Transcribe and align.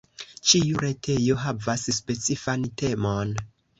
Ĉiu 0.51 0.79
retejo 0.85 1.37
havas 1.43 1.85
specifan 1.99 2.67
temon. 2.83 3.37